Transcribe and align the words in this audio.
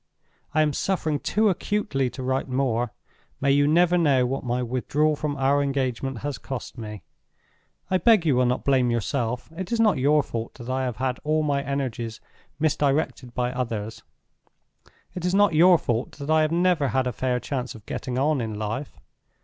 "I 0.55 0.63
am 0.63 0.73
suffering 0.73 1.19
too 1.19 1.47
acutely 1.47 2.09
to 2.09 2.23
write 2.23 2.47
more. 2.47 2.91
May 3.39 3.51
you 3.51 3.67
never 3.67 3.99
know 3.99 4.25
what 4.25 4.43
my 4.43 4.63
withdrawal 4.63 5.15
from 5.15 5.35
our 5.35 5.61
engagement 5.61 6.21
has 6.21 6.39
cost 6.39 6.75
me! 6.75 7.03
I 7.91 7.99
beg 7.99 8.25
you 8.25 8.35
will 8.35 8.47
not 8.47 8.65
blame 8.65 8.89
yourself. 8.89 9.51
It 9.55 9.71
is 9.71 9.79
not 9.79 9.99
your 9.99 10.23
fault 10.23 10.55
that 10.55 10.69
I 10.69 10.85
have 10.85 10.95
had 10.95 11.19
all 11.23 11.43
my 11.43 11.61
energies 11.61 12.19
misdirected 12.57 13.35
by 13.35 13.51
others—it 13.51 15.23
is 15.23 15.35
not 15.35 15.53
your 15.53 15.77
fault 15.77 16.13
that 16.13 16.31
I 16.31 16.41
have 16.41 16.51
never 16.51 16.87
had 16.87 17.05
a 17.05 17.13
fair 17.13 17.39
chance 17.39 17.75
of 17.75 17.85
getting 17.85 18.17
on 18.17 18.41
in 18.41 18.57
life. 18.57 18.99